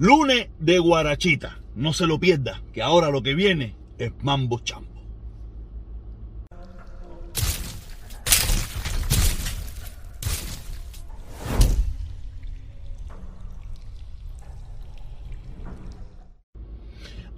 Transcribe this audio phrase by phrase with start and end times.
[0.00, 1.58] Lunes de Guarachita.
[1.74, 4.88] No se lo pierda, que ahora lo que viene es Mambo Chambo.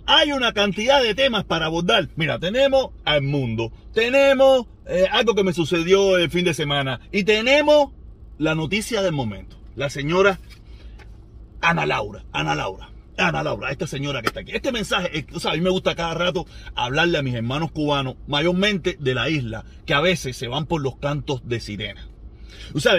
[0.07, 2.11] Hay una cantidad de temas para abordar.
[2.15, 7.25] Mira, tenemos al mundo, tenemos eh, algo que me sucedió el fin de semana y
[7.25, 7.91] tenemos
[8.39, 9.57] la noticia del momento.
[9.75, 10.39] La señora
[11.63, 12.89] Ana Laura, Ana Laura.
[13.17, 14.53] Ana Laura, esta señora que está aquí.
[14.53, 17.71] Este mensaje, eh, o sea, a mí me gusta cada rato hablarle a mis hermanos
[17.71, 22.09] cubanos, mayormente de la isla, que a veces se van por los cantos de sirena.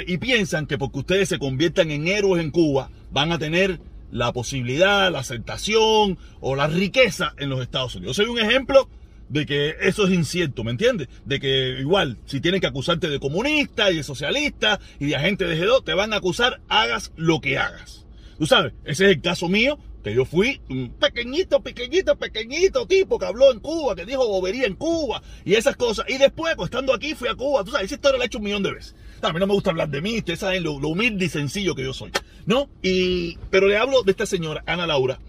[0.08, 3.80] Y piensan que porque ustedes se conviertan en héroes en Cuba, van a tener
[4.12, 8.16] la posibilidad, la aceptación o la riqueza en los Estados Unidos.
[8.16, 8.88] Yo soy un ejemplo
[9.30, 11.08] de que eso es incierto, ¿me entiendes?
[11.26, 15.46] De que igual, si tienen que acusarte de comunista y de socialista y de agente
[15.46, 18.03] de G2, te van a acusar, hagas lo que hagas.
[18.38, 23.18] Tú sabes, ese es el caso mío, que yo fui un pequeñito, pequeñito, pequeñito tipo
[23.18, 26.06] que habló en Cuba, que dijo bobería en Cuba y esas cosas.
[26.10, 27.64] Y después, pues estando aquí, fui a Cuba.
[27.64, 28.96] Tú sabes, esa historia la he hecho un millón de veces.
[29.22, 31.84] A mí no me gusta hablar de mí, ustedes saben lo, humilde y sencillo que
[31.84, 32.12] yo soy,
[32.46, 32.70] ¿no?
[32.82, 35.20] Y, pero le hablo de esta señora, Ana Laura,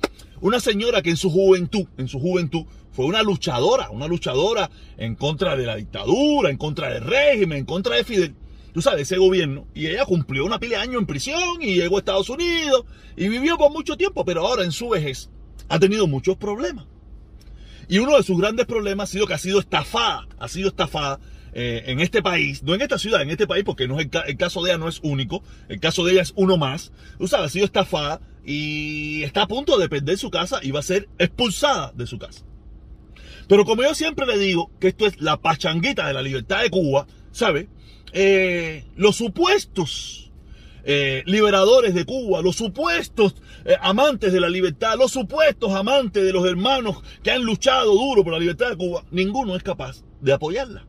[0.41, 5.15] una señora que en su juventud, en su juventud, fue una luchadora, una luchadora en
[5.15, 8.35] contra de la dictadura, en contra del régimen, en contra de Fidel
[8.75, 9.67] tú sabes, ese gobierno.
[9.73, 12.85] Y ella cumplió una pila de años en prisión y llegó a Estados Unidos
[13.17, 15.31] y vivió por mucho tiempo, pero ahora en su vejez
[15.69, 16.87] ha tenido muchos problemas.
[17.89, 21.21] Y uno de sus grandes problemas ha sido que ha sido estafada, ha sido estafada
[21.53, 24.37] eh, en este país, no en esta ciudad, en este país, porque no es el,
[24.37, 26.93] caso de ella no es único, el caso de ella es uno más.
[27.19, 30.81] Tú sabes, ha sido estafada y está a punto de perder su casa y va
[30.81, 32.45] a ser expulsada de su casa.
[33.47, 36.71] Pero como yo siempre le digo que esto es la pachanguita de la libertad de
[36.71, 37.69] Cuba, ¿sabe?
[38.17, 40.31] Eh, los supuestos
[40.85, 43.35] eh, liberadores de Cuba, los supuestos
[43.65, 48.23] eh, amantes de la libertad, los supuestos amantes de los hermanos que han luchado duro
[48.23, 50.87] por la libertad de Cuba, ninguno es capaz de apoyarla.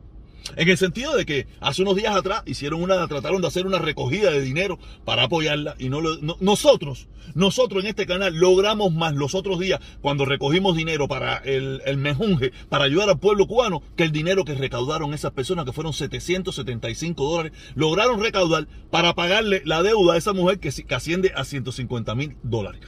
[0.54, 3.78] En el sentido de que hace unos días atrás hicieron una, trataron de hacer una
[3.78, 6.00] recogida de dinero para apoyarla y no,
[6.40, 11.82] nosotros, nosotros en este canal logramos más los otros días cuando recogimos dinero para el,
[11.84, 15.72] el mejunje, para ayudar al pueblo cubano, que el dinero que recaudaron esas personas, que
[15.72, 21.32] fueron 775 dólares, lograron recaudar para pagarle la deuda a esa mujer que, que asciende
[21.34, 22.80] a 150 mil dólares.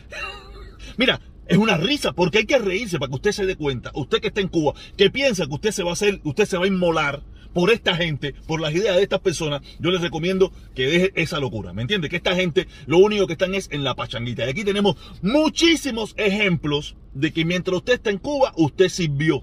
[0.96, 4.20] Mira, es una risa, porque hay que reírse para que usted se dé cuenta, usted
[4.20, 6.64] que está en Cuba, que piensa que usted se va a hacer, usted se va
[6.64, 7.22] a inmolar
[7.58, 11.40] por esta gente, por las ideas de estas personas, yo les recomiendo que deje esa
[11.40, 11.72] locura.
[11.72, 12.08] ¿Me entiende?
[12.08, 14.46] Que esta gente lo único que están es en la pachanguita.
[14.46, 19.42] Y aquí tenemos muchísimos ejemplos de que mientras usted está en Cuba, usted sirvió.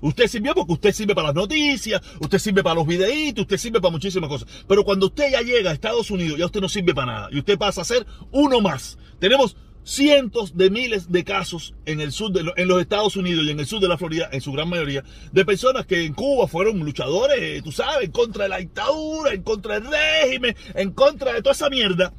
[0.00, 3.80] Usted sirvió porque usted sirve para las noticias, usted sirve para los videitos, usted sirve
[3.80, 4.48] para muchísimas cosas.
[4.68, 7.28] Pero cuando usted ya llega a Estados Unidos, ya usted no sirve para nada.
[7.32, 8.98] Y usted pasa a ser uno más.
[9.18, 13.50] Tenemos cientos de miles de casos en el sur de en los Estados Unidos y
[13.50, 16.48] en el sur de la Florida, en su gran mayoría, de personas que en Cuba
[16.48, 21.32] fueron luchadores, tú sabes, en contra de la dictadura, en contra del régimen, en contra
[21.32, 22.12] de toda esa mierda.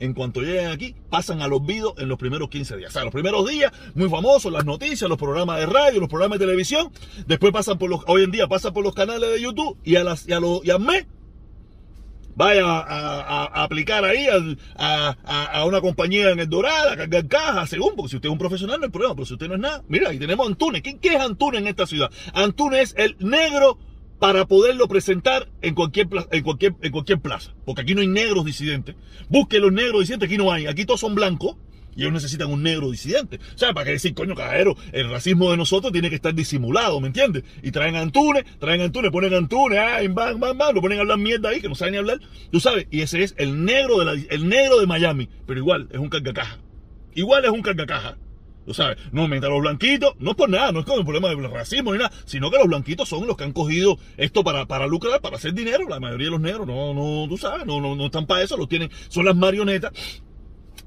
[0.00, 2.90] En cuanto lleguen aquí, pasan al olvido en los primeros 15 días.
[2.90, 6.38] O sea, los primeros días, muy famosos, las noticias, los programas de radio, los programas
[6.38, 6.92] de televisión.
[7.26, 10.04] Después pasan por los, hoy en día pasan por los canales de YouTube y a
[10.04, 11.06] las, y a los, y a mes
[12.38, 14.28] vaya a, aplicar ahí
[14.76, 18.38] a, una compañía en el Dorada, a cargar cajas, según, porque si usted es un
[18.38, 20.82] profesional no hay problema, pero si usted no es nada, mira, ahí tenemos a Antunes.
[20.82, 22.12] ¿Qué, es Antunes en esta ciudad?
[22.32, 23.76] Antunes es el negro
[24.20, 28.44] para poderlo presentar en cualquier, en, cualquier, en cualquier plaza, porque aquí no hay negros
[28.44, 28.94] disidentes.
[29.28, 31.56] Busque los negros disidentes, aquí no hay, aquí todos son blancos
[31.98, 33.40] y ellos necesitan un negro disidente.
[33.56, 37.00] O sea, para qué decir, coño, cajero, el racismo de nosotros tiene que estar disimulado,
[37.00, 37.42] ¿me entiendes?
[37.60, 41.18] Y traen Antunes, traen Antunes, ponen Antunes, ah, bam, bam, bam, lo ponen a hablar
[41.18, 42.20] mierda ahí, que no saben ni hablar.
[42.52, 45.88] Tú sabes, y ese es el negro de, la, el negro de Miami, pero igual
[45.90, 46.58] es un cargacaja.
[47.16, 48.16] Igual es un cargacaja.
[48.64, 51.30] Tú sabes, no, mientras los blanquitos, no es por nada, no es con el problema
[51.30, 54.66] del racismo ni nada, sino que los blanquitos son los que han cogido esto para,
[54.66, 55.88] para lucrar, para hacer dinero.
[55.88, 58.56] La mayoría de los negros, no, no, tú sabes, no, no, no están para eso,
[58.56, 60.22] los tienen, son las marionetas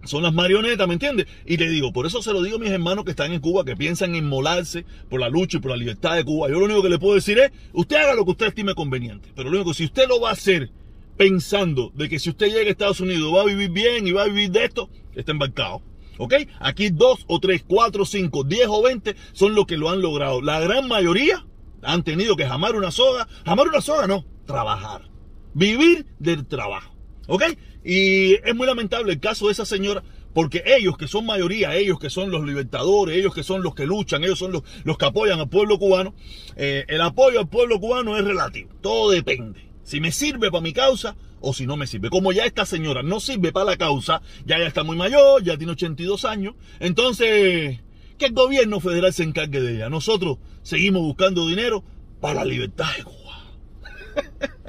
[0.03, 1.27] son las marionetas, ¿me entiendes?
[1.45, 3.63] Y le digo, por eso se lo digo a mis hermanos que están en Cuba,
[3.63, 6.49] que piensan inmolarse por la lucha y por la libertad de Cuba.
[6.49, 9.29] Yo lo único que le puedo decir es, usted haga lo que usted estime conveniente.
[9.35, 10.71] Pero lo único, si usted lo va a hacer
[11.17, 14.23] pensando de que si usted llega a Estados Unidos va a vivir bien y va
[14.23, 15.81] a vivir de esto, está embarcado.
[16.17, 16.33] ¿Ok?
[16.59, 20.41] Aquí dos o tres, cuatro, cinco, diez o veinte son los que lo han logrado.
[20.41, 21.45] La gran mayoría
[21.83, 23.27] han tenido que jamar una soga.
[23.45, 25.09] Jamar una soga no, trabajar.
[25.53, 26.90] Vivir del trabajo.
[27.27, 27.43] ¿Ok?
[27.83, 30.03] Y es muy lamentable el caso de esa señora,
[30.33, 33.85] porque ellos que son mayoría, ellos que son los libertadores, ellos que son los que
[33.85, 36.13] luchan, ellos son los, que apoyan al pueblo cubano,
[36.55, 39.69] eh, el apoyo al pueblo cubano es relativo, todo depende.
[39.83, 42.09] Si me sirve para mi causa o si no me sirve.
[42.09, 45.57] Como ya esta señora no sirve para la causa, ya ya está muy mayor, ya
[45.57, 47.79] tiene 82 años, entonces
[48.17, 49.89] que el gobierno federal se encargue de ella.
[49.89, 51.83] Nosotros seguimos buscando dinero
[52.19, 53.43] para la libertad de Cuba.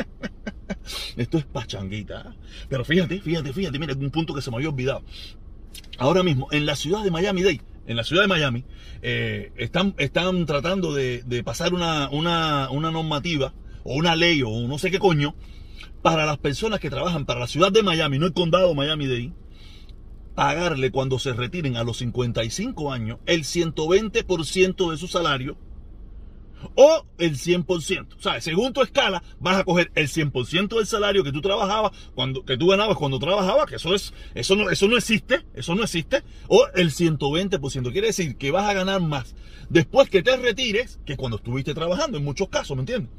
[1.17, 2.21] Esto es pachanguita.
[2.21, 2.65] ¿eh?
[2.69, 5.03] Pero fíjate, fíjate, fíjate, mira, un punto que se me había olvidado.
[5.99, 8.65] Ahora mismo, en la ciudad de Miami Dade, en la ciudad de Miami,
[9.03, 13.55] eh, están, están tratando de, pasar una, una, una normativa
[13.85, 15.35] o una ley o no sé qué coño
[16.03, 19.33] para las personas que trabajan para la ciudad de Miami, no el condado Miami-Dade,
[20.35, 25.57] pagarle cuando se retiren a los 55 años el 120% de su salario
[26.75, 28.17] o el 100%.
[28.19, 31.93] O sea, según tu escala, vas a coger el 100% del salario que tú trabajabas,
[32.15, 35.75] cuando, que tú ganabas cuando trabajabas, que eso es, eso no, eso no existe, eso
[35.75, 37.93] no existe, o el 120%.
[37.93, 39.35] Quiere decir que vas a ganar más
[39.69, 43.11] después que te retires que cuando estuviste trabajando, en muchos casos, ¿me entiendes?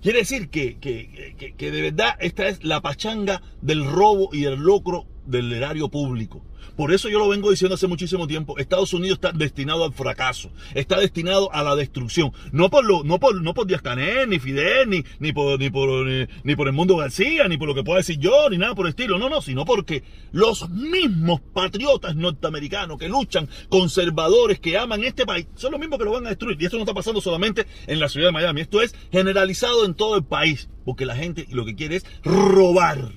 [0.00, 4.42] Quiere decir que, que, que, que de verdad esta es la pachanga del robo y
[4.42, 6.42] del locro del erario público.
[6.76, 8.56] Por eso yo lo vengo diciendo hace muchísimo tiempo.
[8.58, 12.32] Estados Unidos está destinado al fracaso, está destinado a la destrucción.
[12.52, 13.82] No por lo, no por, no por Díaz
[14.28, 16.06] ni Fidel, ni, ni por, ni por,
[16.44, 18.86] ni, por el mundo García, ni por lo que pueda decir yo, ni nada por
[18.86, 19.18] el estilo.
[19.18, 25.48] No, no, sino porque los mismos patriotas norteamericanos que luchan, conservadores que aman este país,
[25.56, 26.56] son los mismos que lo van a destruir.
[26.60, 28.60] Y esto no está pasando solamente en la ciudad de Miami.
[28.60, 30.68] Esto es generalizado en todo el país.
[30.84, 33.12] Porque la gente lo que quiere es robar.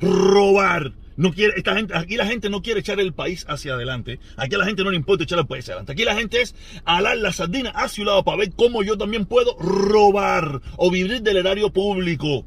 [0.00, 4.20] Robar no quiere, esta gente, aquí la gente no quiere echar el país hacia adelante.
[4.36, 5.92] Aquí a la gente no le importa echar el país hacia adelante.
[5.92, 6.54] Aquí la gente es
[6.84, 11.22] alar la sardina hacia un lado para ver cómo yo también puedo robar o vivir
[11.22, 12.44] del erario público.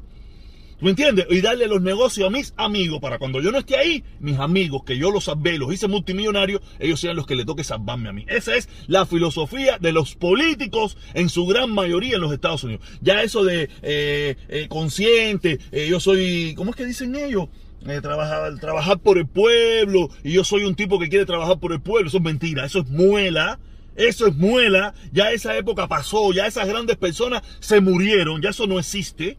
[0.80, 1.26] ¿Me entiendes?
[1.28, 4.82] Y darle los negocios a mis amigos para cuando yo no esté ahí, mis amigos,
[4.84, 8.14] que yo los salvé, los hice multimillonarios, ellos sean los que le toque salvarme a
[8.14, 8.24] mí.
[8.28, 12.86] Esa es la filosofía de los políticos en su gran mayoría en los Estados Unidos.
[13.02, 17.48] Ya eso de eh, eh, consciente, eh, yo soy, ¿cómo es que dicen ellos?
[17.86, 21.72] Eh, trabajar, trabajar por el pueblo y yo soy un tipo que quiere trabajar por
[21.72, 22.08] el pueblo.
[22.08, 23.58] Eso es mentira, eso es muela.
[23.96, 24.94] Eso es muela.
[25.12, 29.38] Ya esa época pasó, ya esas grandes personas se murieron, ya eso no existe.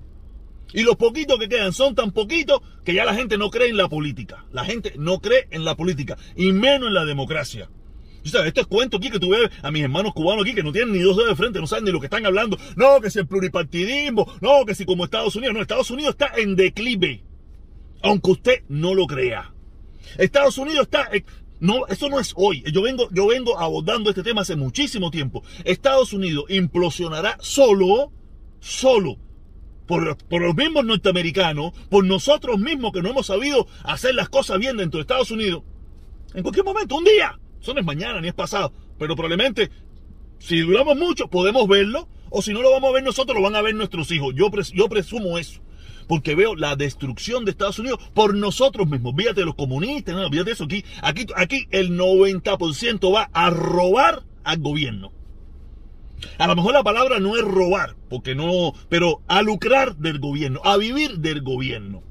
[0.73, 3.77] Y los poquitos que quedan son tan poquitos que ya la gente no cree en
[3.77, 4.45] la política.
[4.51, 7.69] La gente no cree en la política y menos en la democracia.
[8.23, 10.71] Sabes, esto es cuento aquí que tú ves a mis hermanos cubanos aquí que no
[10.71, 12.57] tienen ni dos dedos de frente, no saben ni lo que están hablando.
[12.75, 15.55] No, que si el pluripartidismo, no, que si como Estados Unidos.
[15.55, 17.23] No, Estados Unidos está en declive
[18.03, 19.53] aunque usted no lo crea.
[20.17, 21.09] Estados Unidos está
[21.61, 22.63] no, eso no es hoy.
[22.73, 25.43] Yo vengo, yo vengo abordando este tema hace muchísimo tiempo.
[25.63, 28.11] Estados Unidos implosionará solo,
[28.59, 29.17] solo,
[29.85, 34.57] por, por, los mismos norteamericanos, por nosotros mismos que no hemos sabido hacer las cosas
[34.57, 35.61] bien dentro de Estados Unidos.
[36.33, 37.39] En cualquier momento, un día.
[37.61, 38.73] Eso no es mañana ni es pasado.
[38.97, 39.69] Pero probablemente,
[40.39, 42.09] si duramos mucho, podemos verlo.
[42.31, 44.33] O si no lo vamos a ver nosotros, lo van a ver nuestros hijos.
[44.35, 45.61] Yo, yo presumo eso
[46.11, 49.13] porque veo la destrucción de Estados Unidos por nosotros mismos.
[49.15, 50.83] Fíjate los comunistas, no, fíjate eso aquí.
[51.01, 55.13] Aquí, aquí el 90% va a robar al gobierno.
[56.37, 60.59] A lo mejor la palabra no es robar, porque no, pero a lucrar del gobierno,
[60.65, 62.03] a vivir del gobierno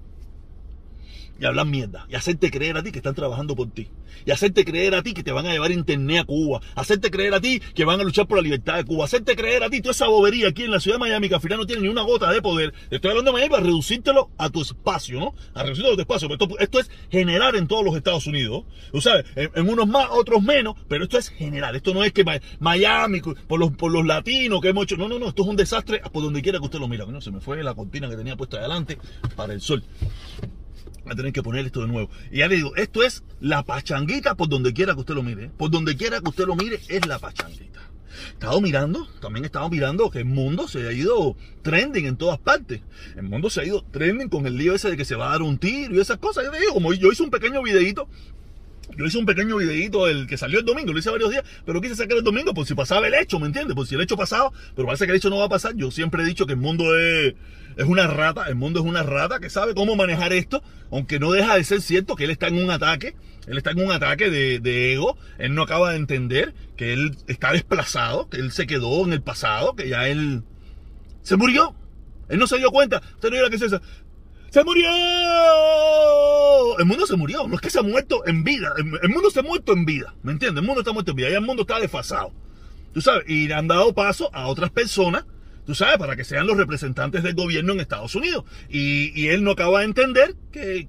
[1.41, 3.89] y hablan mierda y hacerte creer a ti que están trabajando por ti
[4.27, 7.35] y hacerte creer a ti que te van a llevar internet a Cuba, hacerte creer
[7.35, 9.81] a ti que van a luchar por la libertad de Cuba, hacerte creer a ti
[9.81, 11.89] toda esa bobería aquí en la ciudad de Miami que al final no tiene ni
[11.89, 12.75] una gota de poder.
[12.91, 15.35] Estoy hablando de Miami para reducírtelo a tu espacio, ¿no?
[15.55, 16.31] A reducirlo a tu espacio.
[16.31, 18.65] Esto, esto, es generar en todos los Estados Unidos.
[18.93, 21.75] Tú sabes, en, unos más, otros menos, pero esto es general.
[21.75, 22.25] Esto no es que
[22.59, 24.97] Miami, por los, por los latinos que hemos hecho.
[24.97, 25.29] No, no, no.
[25.29, 27.07] Esto es un desastre por donde quiera que usted lo mira.
[27.07, 28.99] No, se me fue la cortina que tenía puesta adelante
[29.37, 29.83] para el sol
[31.07, 32.11] a tener que poner esto de nuevo.
[32.31, 35.45] Y ya le digo, esto es la pachanguita por donde quiera que usted lo mire.
[35.45, 35.51] ¿eh?
[35.57, 37.81] Por donde quiera que usted lo mire, es la pachanguita.
[38.11, 42.17] He estado mirando, también he estado mirando que el mundo se ha ido trending en
[42.17, 42.83] todas partes.
[43.17, 45.31] El mundo se ha ido trending con el lío ese de que se va a
[45.33, 46.45] dar un tiro y esas cosas.
[46.45, 48.09] Yo digo, como yo hice un pequeño videito
[48.97, 51.81] yo hice un pequeño videito el que salió el domingo, lo hice varios días, pero
[51.81, 53.75] quise sacar el domingo por si pasaba el hecho, ¿me entiendes?
[53.75, 55.75] Por si el hecho pasaba, pero parece que el hecho no va a pasar.
[55.77, 57.35] Yo siempre he dicho que el mundo es,
[57.77, 61.33] es una rata, el mundo es una rata que sabe cómo manejar esto, aunque no
[61.33, 63.15] deja de ser cierto que él está en un ataque,
[63.47, 67.53] él está en un ataque de, ego, él no acaba de entender que él está
[67.53, 70.43] desplazado, que él se quedó en el pasado, que ya él
[71.23, 71.75] se murió.
[72.29, 73.03] Él no se dio cuenta.
[73.15, 73.83] Usted no era que es esa.
[74.51, 74.89] ¡Se murió!
[76.81, 78.73] El mundo se murió, no es que se ha muerto en vida.
[78.79, 80.63] El mundo se ha muerto en vida, ¿me entiendes?
[80.63, 82.33] El mundo está muerto en vida, ya el mundo está desfasado.
[82.95, 85.27] Tú sabes, y han dado paso a otras personas,
[85.67, 88.45] tú sabes, para que sean los representantes del gobierno en Estados Unidos.
[88.71, 90.87] Y, él no acaba de entender que,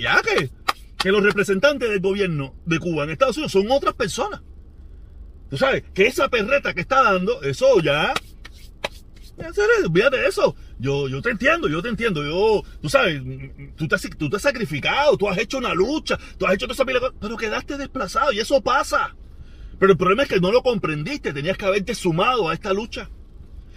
[0.00, 0.50] ya que,
[0.96, 4.40] que los representantes del gobierno de Cuba en Estados Unidos son otras personas.
[5.50, 8.14] Tú sabes, que esa perreta que está dando, eso ya.
[9.84, 10.56] Olvídate de eso.
[10.78, 12.24] Yo, yo te entiendo, yo te entiendo.
[12.24, 13.22] Yo, tú sabes,
[13.76, 16.74] tú te, tú te has sacrificado, tú has hecho una lucha, tú has hecho toda
[16.74, 19.14] esa pila pero quedaste desplazado y eso pasa.
[19.78, 23.10] Pero el problema es que no lo comprendiste, tenías que haberte sumado a esta lucha.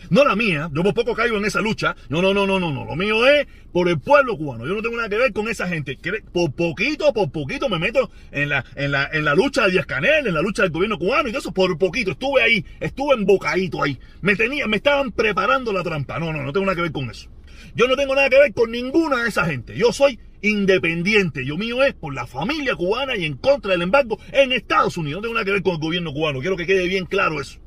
[0.10, 1.96] No la mía, yo por poco caigo en esa lucha.
[2.10, 2.86] No, no, no, no, no, no.
[2.86, 4.66] Lo mío es por el pueblo cubano.
[4.66, 5.98] Yo no tengo nada que ver con esa gente.
[6.34, 9.86] Por poquito, por poquito me meto en la, en la, en la lucha de Díaz
[9.86, 11.52] Canel, en la lucha del gobierno cubano y todo eso.
[11.52, 12.12] Por poquito.
[12.12, 14.00] Estuve ahí, estuve embocadito ahí.
[14.22, 16.20] Me tenía, me estaban preparando la trampa.
[16.20, 17.30] No, no, no tengo nada que ver con eso.
[17.76, 19.78] Yo no tengo nada que ver con ninguna de esa gente.
[19.78, 21.46] Yo soy independiente.
[21.46, 25.20] Yo mío es por la familia cubana y en contra del embargo en Estados Unidos.
[25.20, 26.40] No tengo nada que ver con el gobierno cubano.
[26.40, 27.60] Quiero que quede bien claro eso.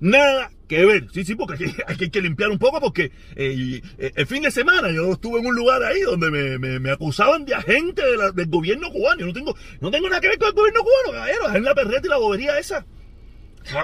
[0.00, 1.06] Nada que ver.
[1.12, 4.90] Sí, sí, porque hay que, limpiar un poco porque eh, eh, el fin de semana
[4.90, 8.02] yo estuve en un lugar ahí donde me, acusaban de agente
[8.34, 9.20] del gobierno cubano.
[9.20, 11.56] Yo no tengo, no tengo nada que ver con el gobierno cubano, caballero.
[11.56, 12.86] Es la perreta y la bobería esa.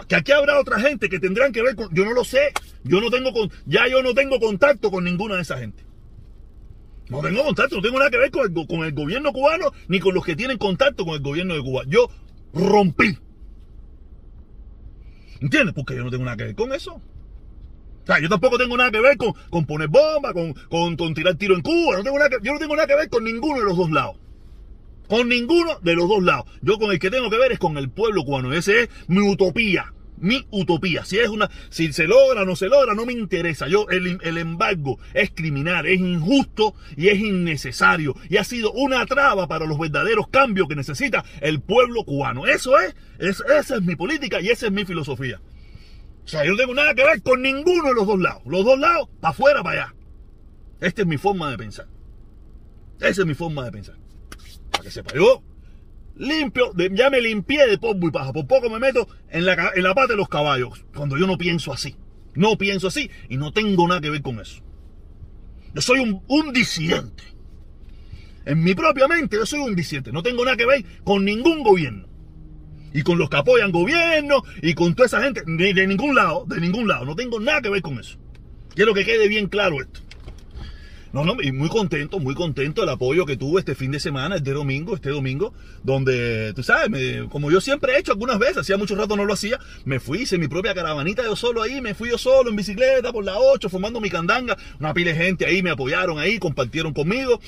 [0.07, 1.93] Que aquí habrá otra gente que tendrán que ver con.
[1.93, 2.53] Yo no lo sé.
[2.85, 3.33] Yo no tengo
[3.67, 5.85] ya yo no tengo contacto con ninguna de esa gente.
[7.09, 10.15] No tengo contacto, no tengo nada que ver con con el gobierno cubano ni con
[10.15, 11.83] los que tienen contacto con el gobierno de Cuba.
[11.87, 12.09] Yo
[12.55, 13.19] rompí
[15.43, 15.75] ¿Entiendes?
[15.75, 16.95] Porque yo no tengo nada que ver con eso.
[16.95, 20.55] O sea, yo tampoco tengo nada que ver con, con poner bomba, con,
[20.97, 21.97] con, tirar tiro en Cuba.
[21.97, 24.17] No tengo nada yo no tengo nada que ver con ninguno de los dos lados.
[25.09, 26.47] Con ninguno de los dos lados.
[26.63, 28.53] Yo con el que tengo que ver es con el pueblo cubano.
[28.53, 31.05] Ese es mi utopía mi utopía.
[31.05, 33.69] Si es una, si se logra o no se logra, no me interesa.
[33.69, 38.15] Yo, el, el, embargo es criminal, es injusto y es innecesario.
[38.31, 42.47] Y ha sido una traba para los verdaderos cambios que necesita el pueblo cubano.
[42.47, 45.41] Eso es, esa es mi política y esa es mi filosofía.
[46.25, 48.43] O sea, yo no tengo nada que ver con ninguno de los dos lados.
[48.47, 49.95] Los dos lados, para afuera, para allá.
[50.81, 51.89] Esta es mi forma de pensar.
[53.01, 53.97] Esa es mi forma de pensar.
[54.71, 55.43] Para que sepa yo
[56.17, 58.33] limpio, ya me limpié de polvo y paja.
[58.33, 60.85] Por poco me meto en la, en la pata de los caballos.
[60.95, 61.97] Cuando yo no pienso así.
[62.35, 64.63] No pienso así y no tengo nada que ver con eso.
[65.75, 67.25] Yo soy un, disidente.
[68.45, 70.13] En mi propia mente yo soy un disidente.
[70.13, 72.09] No tengo nada que ver con ningún gobierno.
[72.95, 75.43] Y con los que apoyan gobierno y con toda esa gente.
[75.47, 77.05] De, de ningún lado, de ningún lado.
[77.05, 78.19] No tengo nada que ver con eso.
[78.75, 80.01] Quiero que quede bien claro esto.
[81.13, 84.37] No, no, y muy contento, muy contento del apoyo que tuvo este fin de semana,
[84.37, 85.53] este domingo, este domingo,
[85.83, 89.35] donde, tú sabes, como yo siempre he hecho algunas veces, hacía mucho rato no lo
[89.35, 92.57] hacía, me fui, hice mi propia caravanita yo solo ahí, me fui yo solo en
[92.57, 96.39] bicicleta por la 8, fumando mi candanga, una pila de gente ahí me apoyaron ahí,
[96.39, 97.41] compartieron conmigo,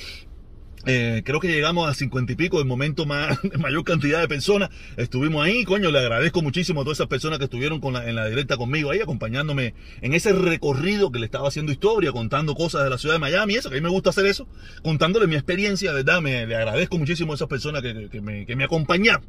[0.86, 4.70] eh, creo que llegamos a cincuenta y pico, el momento más, mayor cantidad de personas.
[4.96, 8.26] Estuvimos ahí, coño, le agradezco muchísimo a todas esas personas que estuvieron con en la
[8.26, 12.90] directa conmigo ahí, acompañándome en ese recorrido que le estaba haciendo historia, contando cosas de
[12.90, 14.48] la ciudad de Miami, eso, que a mí me gusta hacer eso,
[14.82, 16.20] contándole mi experiencia, ¿verdad?
[16.20, 19.24] Me, le agradezco muchísimo a esas personas que, me, que me acompañaron,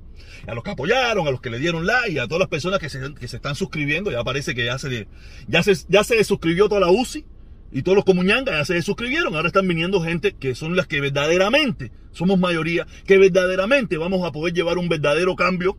[0.48, 2.90] a los que apoyaron, a los que le dieron like, a todas las personas que
[2.90, 5.08] se, que se están suscribiendo, ya parece que ya se,
[5.48, 7.26] ya se, ya se suscribió toda la UCI
[7.76, 9.36] y todos los comuñangas ya se suscribieron.
[9.36, 14.32] Ahora están viniendo gente que son las que verdaderamente, somos mayoría, que verdaderamente vamos a
[14.32, 15.78] poder llevar un verdadero cambio.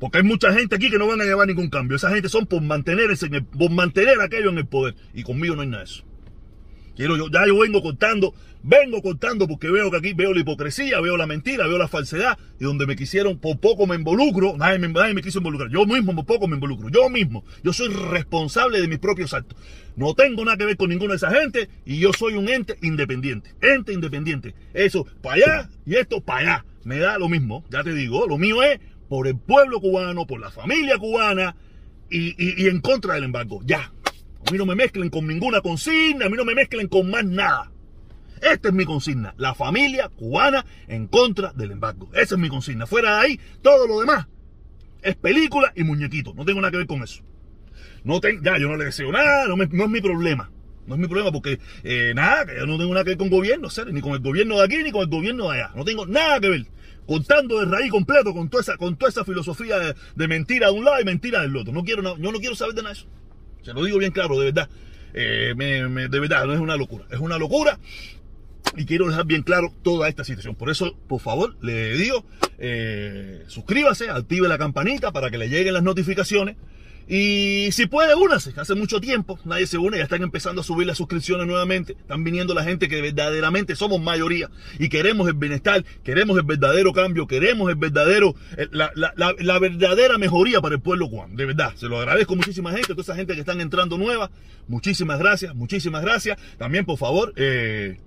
[0.00, 1.96] Porque hay mucha gente aquí que no van a llevar ningún cambio.
[1.96, 4.96] Esa gente son por mantener, ese, por mantener aquello en el poder.
[5.14, 6.02] Y conmigo no hay nada de eso.
[6.96, 10.98] Quiero yo, ya yo vengo contando, vengo contando porque veo que aquí veo la hipocresía,
[11.00, 14.78] veo la mentira, veo la falsedad, y donde me quisieron, por poco me involucro, nadie
[14.78, 17.88] me, nadie me quiso involucrar, yo mismo por poco me involucro, yo mismo, yo soy
[17.88, 19.58] responsable de mis propios actos.
[19.94, 22.76] No tengo nada que ver con ninguna de esa gente, y yo soy un ente
[22.80, 24.54] independiente, ente independiente.
[24.72, 26.64] Eso, para allá, y esto para allá.
[26.84, 30.40] Me da lo mismo, ya te digo, lo mío es por el pueblo cubano, por
[30.40, 31.56] la familia cubana,
[32.08, 33.92] y, y en contra del embargo, ya,
[34.44, 37.24] a mí no me mezclen con ninguna consigna, a mí no me mezclen con más
[37.24, 37.70] nada.
[38.42, 42.10] Esta es mi consigna, la familia cubana en contra del embargo.
[42.12, 42.86] Esa es mi consigna.
[42.86, 44.26] Fuera de ahí, todo lo demás
[45.06, 46.34] es película y muñequito.
[46.34, 47.22] No tengo nada que ver con eso.
[48.04, 50.50] No ya, yo no le deseo nada, no, es mi problema.
[50.86, 53.30] No es mi problema porque, eh, nada, que yo no tengo nada que ver con
[53.30, 55.72] gobierno, ni con el gobierno de aquí ni con el gobierno de allá.
[55.74, 56.66] No tengo nada que ver.
[57.06, 60.84] Contando de raíz completo con toda esa, con toda esa filosofía de, mentira de un
[60.84, 61.72] lado y mentira del otro.
[61.72, 63.08] No quiero, yo no quiero saber de nada de eso.
[63.66, 64.68] Se lo digo bien claro, de verdad.
[65.12, 67.04] Eh, de verdad, no es una locura.
[67.10, 67.80] Es una locura.
[68.76, 70.54] Y quiero dejar bien claro toda esta situación.
[70.54, 72.24] Por eso, por favor, le digo,
[72.58, 76.56] eh, suscríbase, active la campanita para que le lleguen las notificaciones.
[77.08, 78.52] Y si puede, únase.
[78.56, 81.92] Hace mucho tiempo nadie se une, ya están empezando a subir las suscripciones nuevamente.
[81.92, 86.92] Están viniendo la gente que verdaderamente somos mayoría y queremos el bienestar, queremos el verdadero
[86.92, 88.34] cambio, queremos el verdadero,
[88.72, 91.36] la, la, verdadera mejoría para el pueblo cubano.
[91.36, 94.30] De verdad, se lo agradezco muchísima gente, toda esa gente que están entrando nueva.
[94.66, 96.38] Muchísimas gracias, muchísimas gracias.
[96.58, 98.00] También, por favor, eh,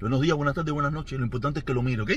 [0.00, 1.18] buenos días, buenas tardes, buenas noches.
[1.18, 2.12] Lo importante es que lo mire, ¿ok?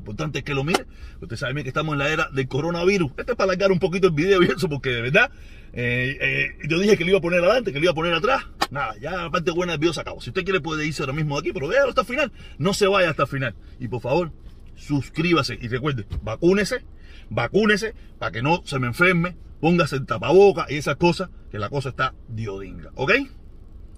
[0.00, 0.86] Importante es que lo mire.
[1.20, 3.12] Usted sabe que estamos en la era del coronavirus.
[3.16, 5.30] Este es para alargar un poquito el video y porque de verdad,
[5.72, 8.14] eh, eh, yo dije que lo iba a poner adelante, que lo iba a poner
[8.14, 8.44] atrás.
[8.70, 10.20] Nada, ya la parte buena del video se acabó.
[10.20, 12.32] Si usted quiere puede irse ahora mismo de aquí, pero véalo hasta el final.
[12.58, 13.54] No se vaya hasta el final.
[13.78, 14.32] Y por favor,
[14.76, 16.84] suscríbase y recuerde, vacúnese,
[17.28, 21.68] vacúnese para que no se me enferme, póngase el tapaboca y esas cosas, que la
[21.68, 22.90] cosa está diodinga.
[22.94, 23.12] ¿Ok?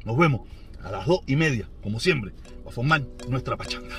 [0.05, 0.49] Nos vemos
[0.83, 2.33] a las dos y media, como siempre,
[2.65, 3.97] para formar nuestra pachanga.